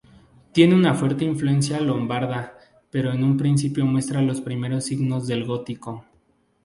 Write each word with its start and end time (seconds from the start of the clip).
Tiene 0.51 0.73
una 0.73 0.95
fuerte 0.95 1.25
influencia 1.25 1.79
lombarda 1.79 2.57
pero 2.89 3.11
en 3.13 3.37
principio 3.37 3.85
muestra 3.85 4.19
los 4.23 4.41
primeros 4.41 4.85
signos 4.85 5.27
del 5.27 5.45
gótico. 5.45 6.03